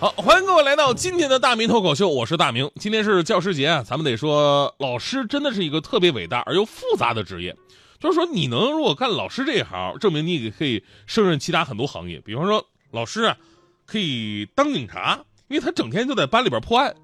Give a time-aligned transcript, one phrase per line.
[0.00, 2.70] 好，欢迎各位来到今天的大明脱口秀，我是大明。
[2.76, 7.54] 今天是教师节啊，咱们得说，老师真的是一个特别伟大而又复杂的职业。
[7.98, 12.18] 就是说，你能如果干老师这一行，证明你也可以胜任其他很多行业。
[12.24, 13.36] 比方说，老师啊，
[13.84, 16.94] 可以当警察，因为他整天就在班里边破案；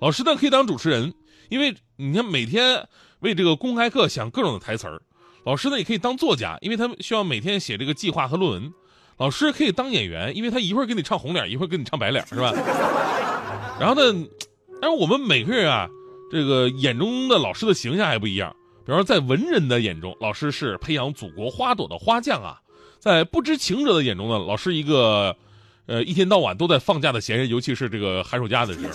[0.00, 1.14] 老师呢，可以当主持人，
[1.50, 2.88] 因为你看每天
[3.20, 4.98] 为这个公开课想各种的台词儿；
[5.44, 8.72] 老师呢，也可以当作家，因为他们需要每天写这个计划和论文。
[9.20, 12.54] 老师可以当演员，因为他一会儿给你唱红脸，一会儿给你唱白脸，是吧？
[13.78, 14.26] 然后呢，
[14.80, 15.86] 但是我们每个人啊，
[16.32, 18.50] 这个眼中的老师的形象还不一样。
[18.86, 22.56] 比方说，在文人的眼中，老师是培养祖国花朵的花匠啊；
[22.98, 25.36] 在不知情者的眼中呢，老师一个，
[25.84, 28.88] 呃，一天到晚都在放假的闲人，尤其是这个寒暑假的时候。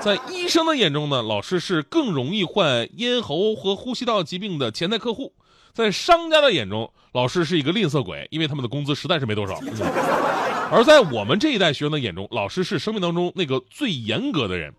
[0.00, 5.32] 在医生的眼中呢，老师是更容易患咽喉和呼吸道疾病的潜在客户。
[5.72, 9.58] 在商家的眼中，老师是一个吝啬鬼，因为他们的工资实在是没多少。
[10.70, 14.74] 而在我们这一代学生的眼中，老师是生命当中那个最严格的人。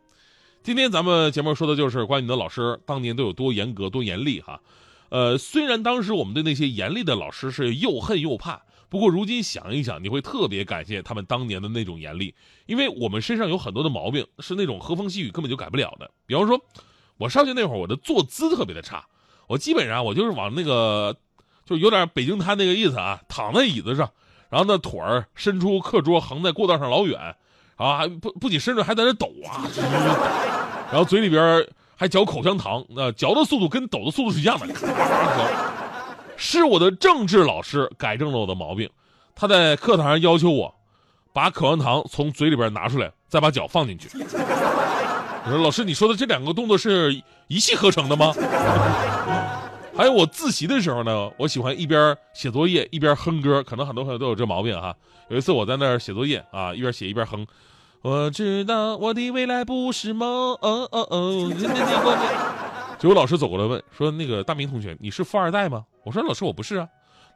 [0.62, 4.62] 今天咱们节目说的就是关于你的老师当年都有多严格、多严厉哈。
[5.10, 12.34] 呃，虽然当时我们对那些严厉的老师是又恨又怕，不过如今想一想，你会特别感谢他们当年的那种严厉，
[12.66, 16.10] 因为我们身上有很多的毛病是那种和风细雨根本就改不了的。
[16.26, 16.60] 比方说，
[17.18, 19.06] 我上学那会儿，我的坐姿特别的差。
[19.48, 21.16] 我基本上我就是往那个，
[21.66, 24.10] 就有点北京滩那个意思啊，躺在椅子上，
[24.50, 27.20] 然后那腿儿伸出课桌，横在过道上老远，
[27.76, 29.68] 啊还不不仅伸着还在那抖啊，
[30.92, 34.68] 然后嘴里边还嚼口香糖，那嚼的速度跟抖的速度是一样的。
[36.36, 38.90] 是我的政治老师改正了我的毛病，
[39.36, 40.74] 他在课堂上要求我，
[41.32, 44.10] 把口香糖从嘴里边拿出来，再把脚放进去。
[45.46, 48.34] 我说老师，你说的这两个动作是一气呵成的吗？
[49.96, 54.96] 还有我自习的时候呢，我喜欢一边写作业一边哼歌，可能很多朋友都有这毛病哈。
[55.30, 57.46] 有一次我在那儿写作业啊，一边写一边哼。
[58.02, 60.28] 我知道我的未来不是梦。
[60.30, 61.52] 哦哦哦。
[62.98, 66.88] 结果老师走过来问说：“那个大明同学，你是富二代吗？”我说：“老师，我不是啊。”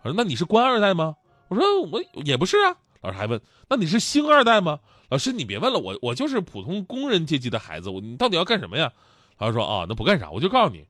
[0.02, 1.16] 他说：“那你是官二代吗？”
[1.50, 8.92] 我说：“我也不是啊。”老师还问：“那你是星二代吗？”老师，你别问了，我我就是普通工人阶级的孩子，我你到底要干什么呀？
[9.38, 10.86] 老师说：“啊，那不干啥，我就告诉你。”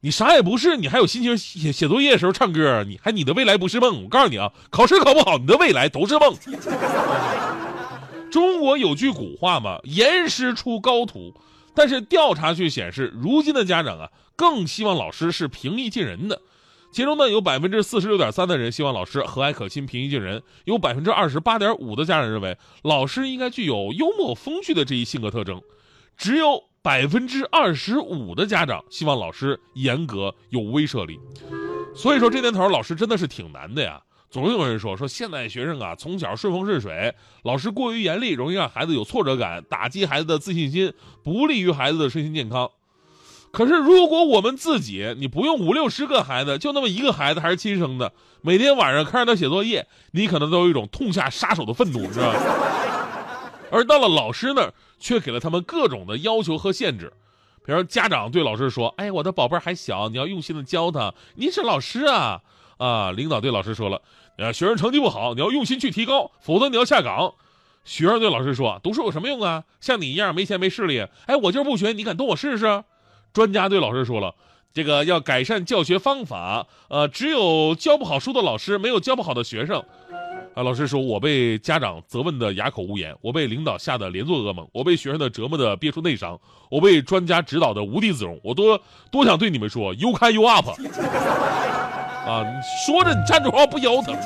[0.00, 2.84] 你啥也不是，你还有心情写写作业的时候唱歌？
[2.84, 4.04] 你还你的未来不是梦？
[4.04, 6.36] 我告诉你啊，考试考不好，你的未来都是梦。
[8.30, 11.34] 中国有句古话嘛，“严师出高徒”，
[11.74, 16.40] 但是调查却显示，如今的家长啊，更希望老师是平易近人的。
[16.90, 25.60] 其中呢，有百分之四十六点三的人希望老师和蔼可亲、平易近人；有百分之二十八点五的家长认为老师应该具有幽默风趣的这一性格特征。
[26.16, 31.20] 只有百分之二十五的家长希望老师严格有威慑力，
[31.94, 34.02] 所以说这年头老师真的是挺难的呀。
[34.30, 42.68] 总有人说说现在学生啊从小顺风顺水，老师过于严厉容易让孩子有挫折感，打击孩子的自信心，不利于孩子的身心健康。
[43.52, 52.34] 可是如果我们自己你不用五六十个孩子，就那么一个孩子还是亲生的，每天晚上看着他写作业，你可能都有一种痛下杀手的愤怒，是吧？
[53.72, 54.72] 而到了老师那儿。
[55.00, 57.12] 却给了他们各种的要求和限制，
[57.64, 61.14] 比如家长对老师说：“哎，我的宝贝儿还小，你要用心的教他。
[61.36, 62.40] 你是老师啊，
[62.78, 64.02] 啊！”领导对老师说了
[64.38, 67.34] ：“呃，学生成绩不好，你要用心去提高，否则你要下岗。”
[67.86, 69.62] 学生对老师说：“读书有什么用啊？
[69.80, 72.82] 像你一样没钱没势力，哎，我就是不学，你敢动我试试？”
[73.32, 74.34] 专家对老师说了
[74.72, 79.82] ：“这个要改善教学方法，呃，只有教不好书的老师，没有教不好的学生。”
[80.54, 88.80] 啊，老师说，我被家长责问的哑口无言，我被领导吓得连做噩梦，我被学生的折磨的憋出内伤，我被专家指导的无地自容，我多
[89.10, 92.42] 多想对你们说，You can you up，啊，
[92.84, 94.16] 说着你站着话不腰疼。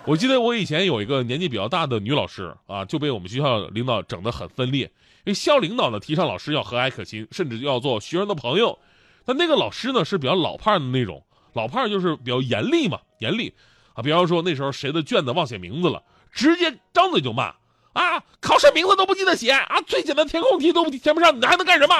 [0.06, 8.78] 我记得我以前有一个年纪比较大的女老师啊，就被我们学校领导整得很分裂，因为校领导呢提倡老师要和蔼可亲，甚至要做学生的朋友，
[9.24, 13.54] 但那个老师呢是比较老派的那种，老派就是比较严厉嘛，严厉。
[13.92, 17.54] 啊，比方说那时候谁的卷子忘写名字了，直接张嘴就骂
[17.92, 18.22] 啊！
[18.40, 19.80] 考试名字都不记得写啊！
[19.86, 21.94] 最简单填空题都填不上，你还能干什么？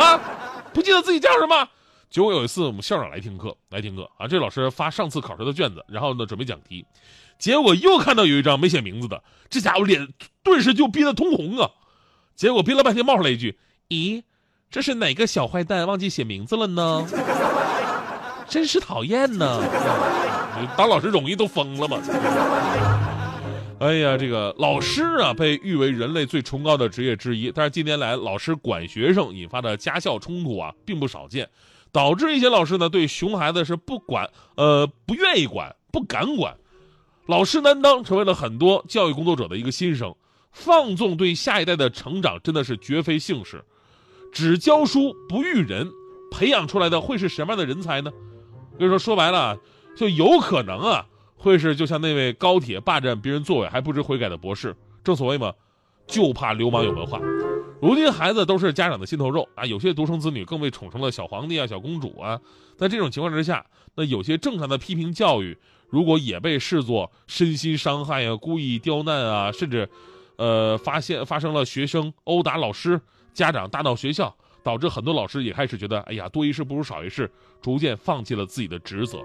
[0.00, 0.20] 啊！
[0.72, 1.68] 不记得自己叫什么？
[2.12, 6.84] 结果有一次我们校长来听课，来听课啊，这老师发上次考试的卷子，然后呢准备讲题，
[7.38, 10.06] 结果又看到有一张没写名字的，这家伙脸
[10.42, 11.70] 顿时就憋得通红啊！
[12.36, 14.22] 结果憋了半天冒出来一句：“咦，
[14.70, 17.06] 这是哪个小坏蛋忘记写名字了呢？
[18.46, 19.62] 真是讨厌呢！
[20.76, 21.96] 当老师容易都疯了吗？”
[23.80, 27.50] 哎呀，这个老师啊，被誉为人类最崇高的职业之一。
[27.50, 31.48] 但是近年来，老师管学生引发的家校冲突啊，并不少见，
[31.92, 36.56] 导致一些老师呢对熊孩子是不管，呃，不愿意管，不敢管。
[37.26, 40.14] 老师难当成为了很多教育工作者的一个心声。
[40.50, 43.64] 放纵对下一代的成长真的是绝非幸事。
[44.32, 45.90] 只教书不育人，
[46.30, 48.10] 培养出来的会是什么样的人才呢？
[48.78, 49.58] 所以说，说白了，
[49.96, 51.06] 就有可能啊。
[51.36, 55.52] 会是就像那位高铁霸占别人座位还不知悔改的博士，正所谓嘛，
[56.06, 57.18] 就怕流氓有文化。
[57.82, 62.40] 如今孩子都是家长的心头肉啊，有些独生子女更被宠成了小皇帝啊、小公主啊。
[62.76, 65.58] 在这种情况之下，那有些正常的批评教育，
[65.88, 69.90] 如果也被视作身心伤害啊、故意刁难啊，甚至，
[70.36, 73.00] 呃，发现发生了学生殴打老师、
[73.34, 74.32] 家长大闹学校，
[74.62, 77.28] 导致很多老师也开始觉得，哎呀，多一事不如少一事，
[77.60, 79.18] 逐渐放弃了自己的职责。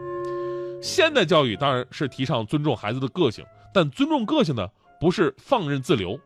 [0.81, 4.67] 现代教育当然是提倡尊重孩子的个性，但尊重个性呢，
[4.99, 6.19] 不是放任自流。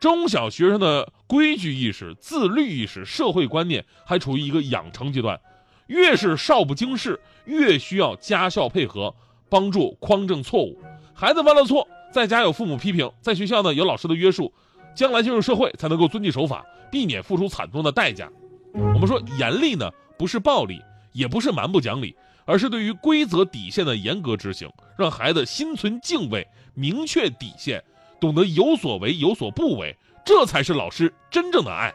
[0.00, 5.40] 中小学生的规矩意识、自律意识、社会观念还处于一个养成阶段，
[5.86, 9.14] 越是少不经事，越需要家校配合，
[9.48, 10.78] 帮助匡正错误。
[11.14, 14.52] 孩子犯了错，在家有父母批评，在学校呢有老师的约束，
[14.94, 18.30] 将来进入社会才能够遵纪守法，避免付出惨重的代价。
[18.72, 20.80] 我们说严厉呢，不是暴力，
[21.12, 22.14] 也不是蛮不讲理。
[22.46, 27.82] 而是对于规则底线的严格执行，让孩子心存敬畏，明确底线，
[28.20, 31.94] 懂得有所为有所不为，这才是老师真正的爱。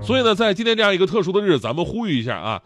[0.00, 2.62] 所以呢，在今天这样一个特殊的日子，咱们呼吁一下啊，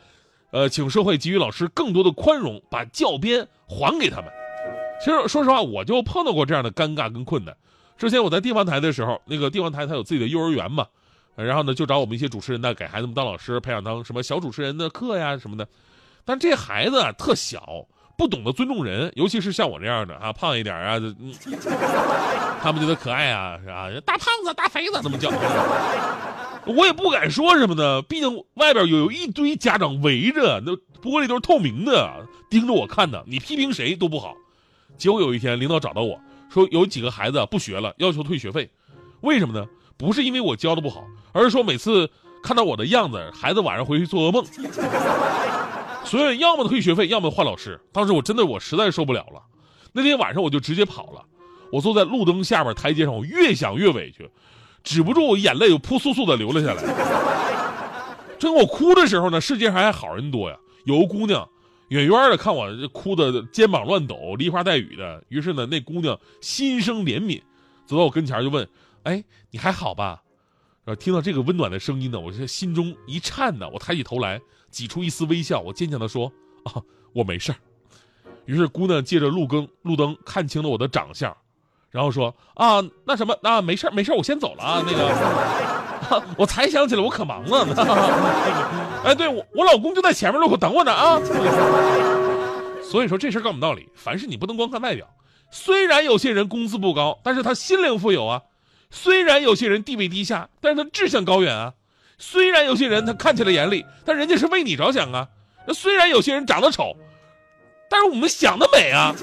[0.52, 4.30] 呃，请社会给予老师更多的宽容，把教鞭还给他们。
[5.04, 7.54] 其实说实话，我就碰到过这样的尴尬跟困难。
[7.98, 10.86] 之前我在地方台的时候，那个地方台它有自己的幼儿园嘛，
[11.34, 15.66] 然后呢就找我们一些主持人呢，给孩子们当老师，培养当什么小主持人的课呀什么的。
[16.24, 20.98] 但这孩子啊特小，不懂得尊重人，尤其是像我这样的啊，胖一点 啊，
[22.62, 23.88] 他们觉得可爱啊，是吧？
[24.04, 25.30] 大胖子、大肥子那么叫，
[26.66, 34.34] 我也不敢说什么呢，毕竟外边有一堆家长围着，那玻璃都是透明的，盯着我看的，你批评谁都不好。
[34.96, 38.70] 结果有一天，领导找到我说，有几个孩子不学了，要求退学费，
[39.20, 39.66] 为什么呢？
[39.98, 42.10] 不是因为我教的不好，而是说每次
[42.42, 44.44] 看到我的样子，孩子晚上回去做噩梦。
[46.06, 47.80] 所以要么退学费，要么换老师。
[47.92, 49.42] 当时我真的我实在受不了了，
[49.92, 51.22] 那天晚上我就直接跑了。
[51.72, 54.30] 我坐在路灯下面台阶上，我越想越委屈，
[54.84, 56.82] 止不住眼泪就扑簌簌的流了下来。
[58.38, 60.56] 正我哭的时候呢，世界上还好人多呀。
[60.84, 61.48] 有个姑娘
[61.88, 67.42] 远远的看我哭的肩膀乱抖、梨花带雨的，于是呢，那姑娘心生怜悯，
[67.84, 68.68] 走到我跟前就问
[69.02, 70.22] ：“哎，你还好吧？”
[70.86, 74.40] 然后听到这个温暖的声音呢，我这心中一颤呢，我抬起头来。
[74.76, 76.30] 挤出一丝微笑，我坚强地说
[76.64, 76.82] ：“啊，
[77.14, 77.56] 我没事儿。”
[78.44, 81.34] 于是姑娘借着路灯，路灯看清了我的长相，
[81.90, 84.84] 然后说：“啊，那什么，啊，没事儿，没事儿，我先走了啊。
[84.86, 87.74] 那个， 我才想起来，我可忙了呢。
[89.02, 91.18] 哎，对我，我老公就在前面路口等我呢啊。
[92.84, 95.08] 所以说这事儿告诉我们道理：凡事你不能光看外表。
[95.50, 98.42] 虽然有些人工资不高，但是他心灵富有啊；
[98.90, 101.72] 虽然有些人地位低下，但是他志向高远啊。”
[102.18, 105.26] 虽然有些人他看起来严厉，但人家是为你着想啊。
[105.66, 106.96] 那虽然有些人长得丑，
[107.90, 109.14] 但是我们想的美啊。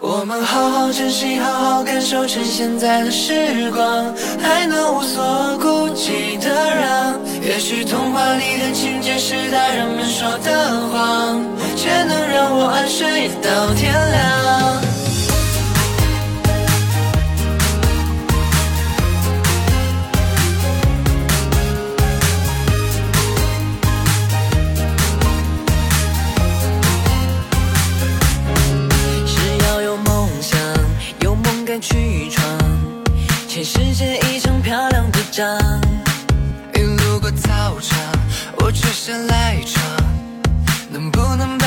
[0.00, 7.20] 我们好好珍惜，好好感受趁现在的时光，还能无所顾忌的让。
[7.42, 11.44] 也许童话里的情节是大人们说的谎，
[11.76, 14.87] 却能让我安睡到天亮。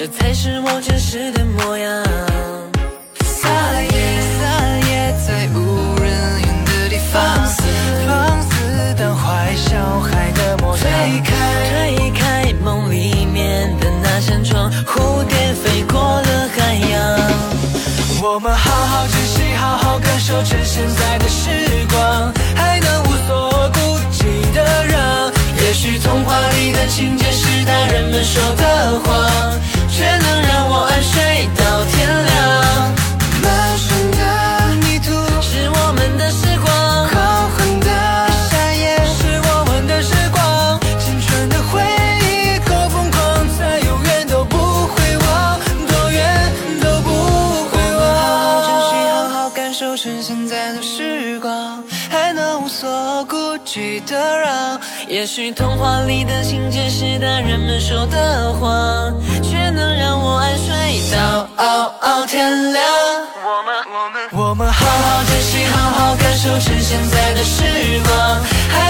[0.00, 0.79] 这才是我
[53.70, 54.80] 去打扰。
[55.06, 62.82] 也许童话里的情节是大人们说的谎，却能让我安睡到熬熬天亮。
[63.46, 67.62] 我们我们我们好好珍惜，好好感受趁现在的时
[68.02, 68.42] 光。
[68.72, 68.89] 还